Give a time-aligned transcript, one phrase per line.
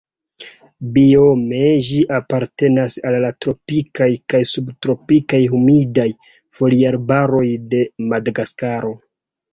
[0.93, 6.09] Biome ĝi apartenas al la tropikaj kaj subtropikaj humidaj
[6.61, 8.95] foliarbaroj de Madagaskaro.